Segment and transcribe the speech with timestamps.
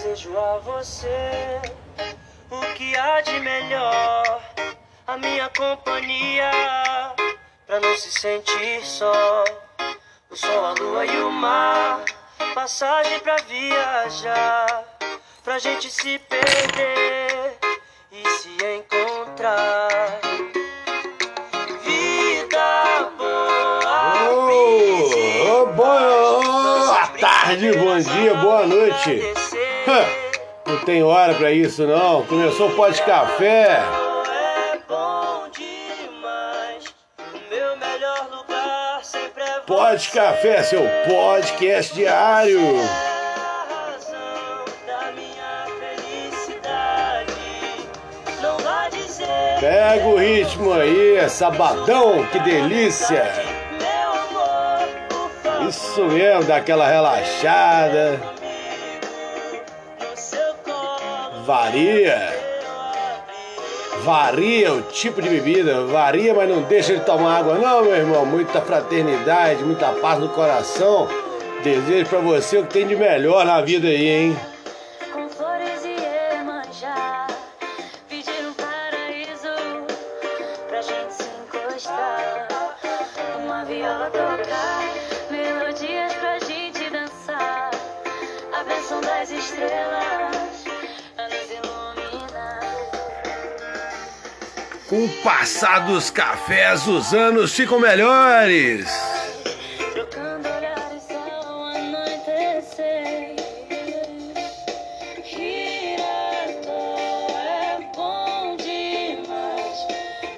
[0.00, 1.60] desejo a você
[2.50, 4.40] o que há de melhor,
[5.06, 6.50] a minha companhia,
[7.66, 9.44] pra não se sentir só.
[10.30, 12.02] O sol, a lua e o mar,
[12.54, 14.84] passagem pra viajar,
[15.44, 17.58] pra gente se perder
[18.10, 20.20] e se encontrar.
[21.84, 24.30] Vida boa,
[25.50, 29.39] ô, boa tarde, bom dia, boa noite.
[30.66, 32.24] Não tem hora pra isso não.
[32.26, 33.80] Começou o pó de café.
[33.80, 36.84] É bom demais.
[37.18, 42.60] O meu melhor lugar sempre é Pó de café, seu podcast diário.
[49.60, 53.30] Pega o ritmo aí, sabadão, que delícia.
[55.68, 58.39] Isso mesmo, dá aquela relaxada.
[61.50, 62.32] Varia.
[64.04, 68.24] Varia o tipo de bebida, varia, mas não deixa de tomar água, não, meu irmão.
[68.24, 71.08] Muita fraternidade, muita paz no coração.
[71.64, 74.36] Desejo pra você o que tem de melhor na vida aí, hein?
[95.00, 98.86] Com o passar dos cafés, os anos ficam melhores.
[99.94, 103.34] Trocando olhares ao anoitecer
[105.24, 106.68] Girassol
[107.48, 109.78] é bom demais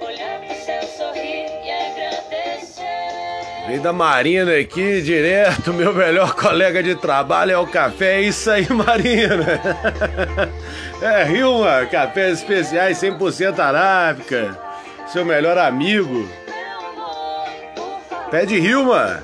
[0.00, 5.72] Olhar pro céu, sorrir e agradecer Vem da Marina aqui, direto.
[5.74, 8.18] Meu melhor colega de trabalho é o café.
[8.18, 9.60] É isso aí, Marina.
[11.02, 14.56] É Rilma, cafés especiais 100% arábica.
[15.08, 16.28] Seu melhor amigo.
[18.30, 19.20] Pede Rilma.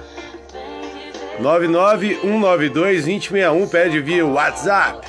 [0.58, 3.70] vem viver 99192-2061.
[3.70, 5.06] Pede via WhatsApp.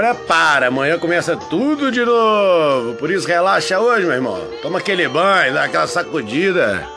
[0.00, 2.94] Prepara, amanhã começa tudo de novo.
[2.94, 4.40] Por isso relaxa hoje, meu irmão.
[4.62, 6.88] Toma aquele banho, dá aquela sacudida.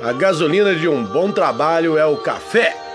[0.00, 2.85] A gasolina de um bom trabalho é o café.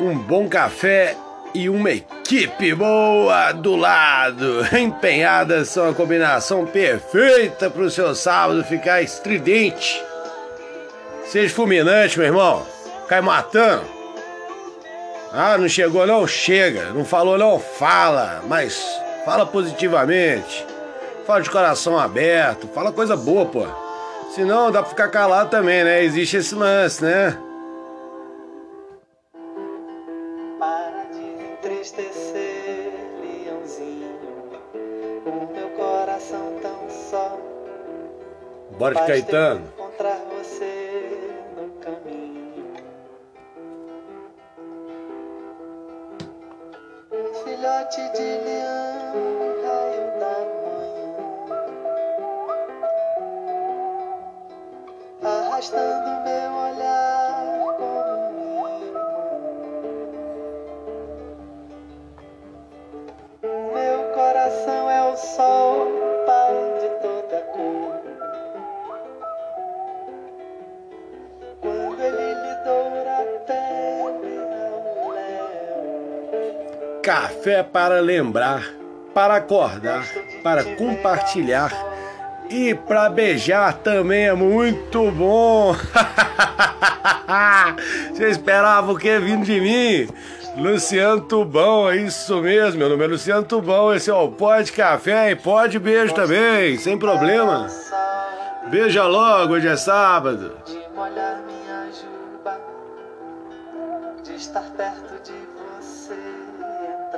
[0.00, 1.14] Um bom café
[1.52, 4.66] e uma equipe boa do lado.
[4.72, 10.02] Empenhadas são a combinação perfeita para o seu sábado ficar estridente.
[11.26, 12.66] Seja fulminante, meu irmão.
[13.08, 13.84] Cai matando.
[15.32, 16.26] Ah, não chegou não?
[16.26, 16.86] Chega.
[16.94, 17.60] Não falou não?
[17.60, 18.42] Fala.
[18.48, 18.82] Mas
[19.26, 20.64] fala positivamente.
[21.26, 22.68] Fala de coração aberto.
[22.74, 23.66] Fala coisa boa, pô.
[24.34, 26.02] Senão dá pra ficar calado também, né?
[26.02, 27.36] Existe esse lance, né?
[38.78, 39.66] Bora de Caetano.
[39.76, 41.10] encontrar você
[41.56, 42.50] no caminho.
[47.44, 48.59] Filhote de
[77.40, 78.62] Café para lembrar,
[79.14, 80.06] para acordar,
[80.42, 81.72] para compartilhar
[82.50, 85.74] e para beijar também é muito bom.
[88.12, 90.06] Você esperava o que vindo de mim?
[90.54, 92.78] Luciano Tubão, é isso mesmo.
[92.78, 93.94] Meu nome é Luciano Tubão.
[93.94, 97.68] Esse é o Pode Café e Pode Beijo também, sem problema.
[98.68, 100.58] Beija logo, hoje é sábado.
[100.66, 102.60] De molhar minha juba,
[104.22, 105.32] de estar perto de
[105.78, 106.18] você,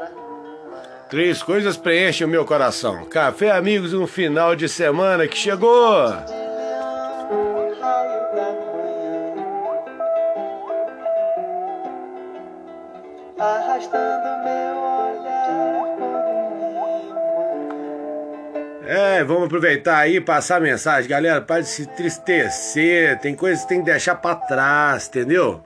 [0.00, 0.78] numa.
[1.08, 6.06] Três coisas preenchem o meu coração: café, amigos, um final de semana que chegou.
[13.38, 14.72] Arrastando meu.
[18.94, 21.40] É, vamos aproveitar aí e passar a mensagem, galera.
[21.40, 23.18] Para de se tristecer.
[23.20, 25.62] Tem coisas que tem que deixar pra trás, entendeu?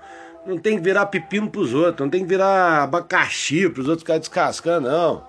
[0.47, 4.21] Não tem que virar pepino pros outros, não tem que virar abacaxi pros outros ficarem
[4.21, 5.25] descascando, não.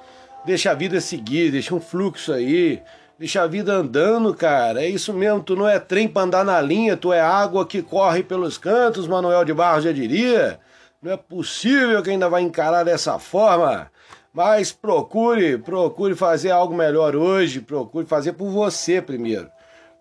[0.46, 2.82] Deixa a vida seguir, deixa um fluxo aí.
[3.18, 4.84] Deixa a vida andando, cara.
[4.84, 7.82] É isso mesmo, tu não é trem pra andar na linha, tu é água que
[7.82, 10.60] corre pelos cantos, Manuel de Barros já diria.
[11.02, 13.92] Não é possível que ainda vai encarar dessa forma.
[14.32, 19.50] Mas procure, procure fazer algo melhor hoje, procure fazer por você primeiro.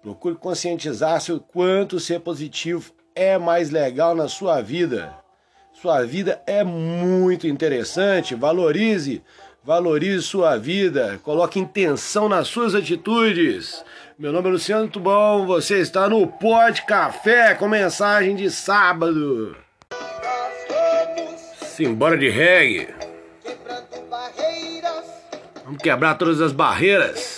[0.03, 5.15] Procure conscientizar-se o quanto ser positivo é mais legal na sua vida.
[5.73, 9.23] Sua vida é muito interessante, valorize,
[9.65, 13.83] valorize sua vida, coloque intenção nas suas atitudes.
[14.19, 19.57] Meu nome é Luciano Tubão, você está no Pod Café com mensagem de sábado.
[21.63, 22.89] Simbora de reggae.
[25.65, 27.36] Vamos quebrar todas as barreiras.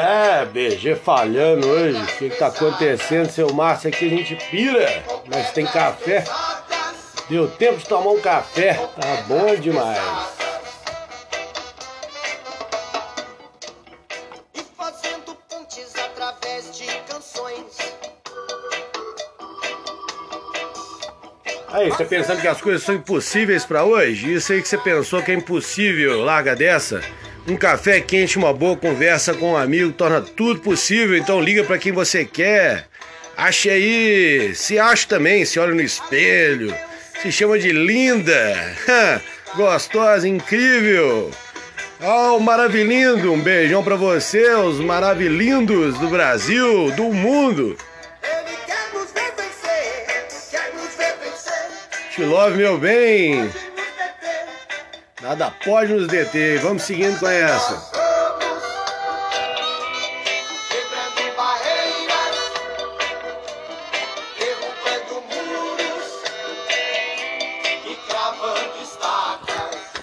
[0.00, 2.02] É, BG falhando hoje.
[2.02, 3.90] O que, que tá acontecendo, seu Márcio?
[3.90, 6.24] Aqui a gente pira, mas tem café.
[7.28, 8.74] Deu tempo de tomar um café.
[8.74, 9.98] Tá bom demais.
[14.54, 17.66] e fazendo pontes através de canções.
[21.68, 24.32] Aí, tá pensando que as coisas são impossíveis pra hoje?
[24.32, 27.02] Isso aí que você pensou que é impossível, larga dessa.
[27.46, 31.78] Um café quente, uma boa conversa com um amigo torna tudo possível, então liga pra
[31.78, 32.86] quem você quer.
[33.36, 36.74] Ache aí, se acha também, se olha no espelho,
[37.20, 38.76] se chama de linda,
[39.56, 41.30] gostosa, incrível.
[42.02, 47.76] Ó, o Maravilhindo, um beijão pra você, os maravilhindos do Brasil, do mundo.
[52.14, 53.50] Te love, meu bem.
[55.20, 56.58] Nada pode nos deter.
[56.60, 58.00] Vamos seguindo com essa.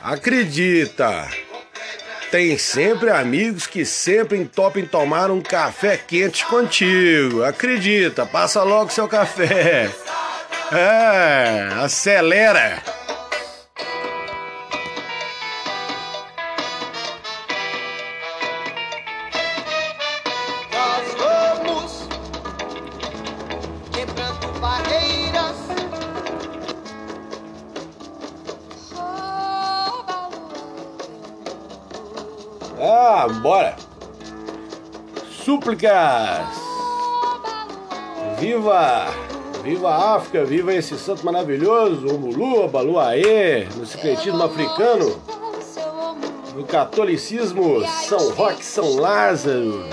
[0.03, 1.27] Acredita.
[2.31, 7.43] Tem sempre amigos que sempre topem tomar um café quente contigo.
[7.43, 9.89] Acredita, passa logo seu café.
[10.71, 12.96] É, acelera.
[32.79, 33.75] Ah, bora.
[35.43, 36.47] Súplicas.
[38.39, 39.07] Viva!
[39.63, 45.21] Viva a África, viva esse santo maravilhoso, o Mulu, a Baluaê, no secretismo africano,
[46.55, 49.83] no catolicismo, São Roque, São Lázaro.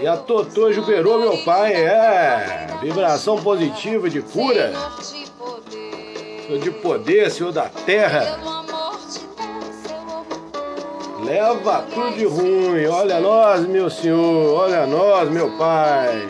[0.00, 2.68] E a Totô Juberou, meu pai, é.
[2.80, 4.72] Vibração positiva de cura,
[5.02, 8.55] Senhor de poder, Senhor da terra.
[11.26, 16.28] Leva tudo de ruim, olha nós, meu Senhor, olha nós, meu Pai.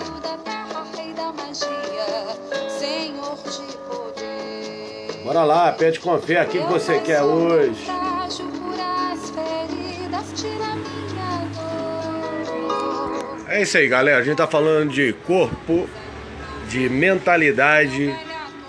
[5.22, 7.86] Bora lá, pede com fé aquilo que você quer hoje.
[13.48, 14.18] É isso aí, galera.
[14.18, 15.86] A gente tá falando de corpo,
[16.70, 18.18] de mentalidade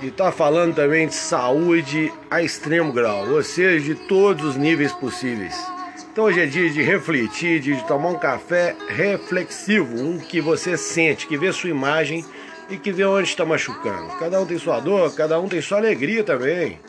[0.02, 4.92] e tá falando também de saúde a extremo grau, ou seja, de todos os níveis
[4.92, 5.77] possíveis.
[6.18, 11.28] Então hoje é dia de refletir, de tomar um café reflexivo, um que você sente,
[11.28, 12.26] que vê sua imagem
[12.72, 14.08] e que vê onde está machucando.
[14.18, 16.80] Cada um tem sua dor, cada um tem sua alegria também.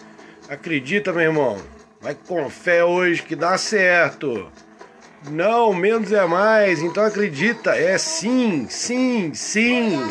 [0.49, 1.59] Acredita, meu irmão.
[2.01, 4.51] Vai com fé hoje que dá certo.
[5.31, 6.81] Não, menos é mais.
[6.81, 10.09] Então acredita, é sim, sim, sim.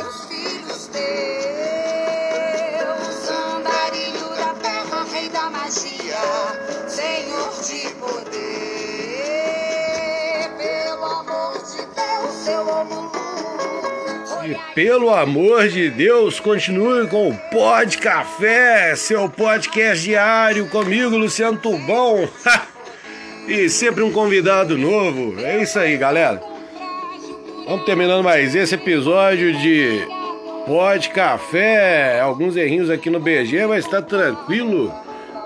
[6.88, 8.87] Senhor de poder,
[14.73, 22.27] Pelo amor de Deus, continue com o Pod Café, seu podcast diário comigo, Luciano Tubão.
[23.47, 25.39] e sempre um convidado novo.
[25.39, 26.41] É isso aí, galera.
[27.65, 30.07] Vamos terminando mais esse episódio de
[30.65, 32.19] Pod Café.
[32.19, 34.93] Alguns errinhos aqui no BG, mas tá tranquilo.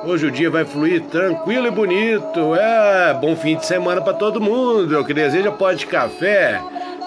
[0.03, 2.55] Hoje o dia vai fluir tranquilo e bonito.
[2.55, 4.93] É, bom fim de semana para todo mundo.
[4.93, 6.61] Eu que desejo Pod Café.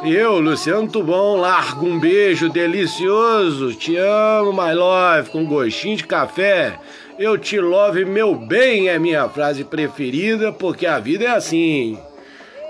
[0.07, 3.73] Eu, Luciano Tubão, largo um beijo delicioso.
[3.73, 6.79] Te amo, my love, com gostinho de café.
[7.19, 11.99] Eu te love, meu bem, é minha frase preferida, porque a vida é assim.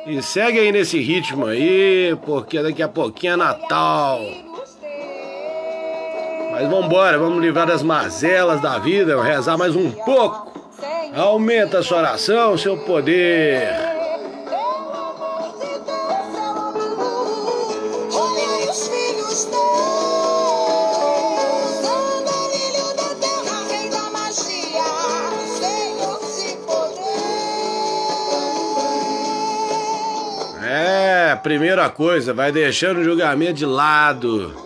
[0.06, 4.20] E segue aí nesse ritmo aí, porque daqui a pouquinho é Natal.
[6.52, 10.70] Mas vambora, vamos livrar das mazelas da vida, rezar mais um pouco.
[11.12, 13.93] Aumenta a sua oração, seu poder.
[31.44, 34.56] Primeira coisa, vai deixando o julgamento de lado.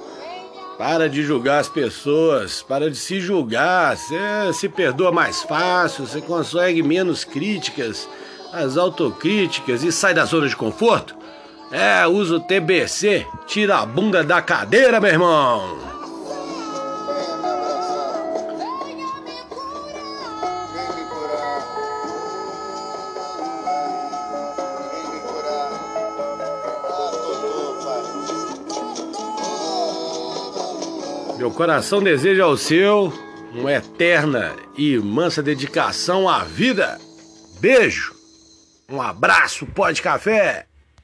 [0.78, 3.97] Para de julgar as pessoas, para de se julgar.
[3.97, 4.16] Você
[4.52, 8.08] se perdoa mais fácil, você consegue menos críticas,
[8.52, 11.16] as autocríticas e sai da zona de conforto.
[11.73, 15.98] É, usa o TBC, tira a bunda da cadeira, meu irmão.
[31.38, 33.12] Meu coração deseja ao seu
[33.54, 36.99] uma eterna e mansa dedicação à vida.
[37.61, 38.12] Beijo,
[38.90, 40.66] um abraço, pó de café.